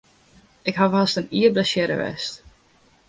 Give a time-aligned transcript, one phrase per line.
[0.69, 2.33] Ik haw hast in jier blessearre west.